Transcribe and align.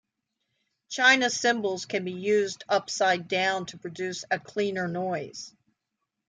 China 0.89 1.29
cymbals 1.29 1.85
can 1.85 2.03
be 2.03 2.13
used 2.13 2.63
up-side 2.67 3.27
down 3.27 3.67
to 3.67 3.77
produce 3.77 4.25
a 4.31 4.39
'cleaner' 4.39 4.87
noise. 4.87 5.53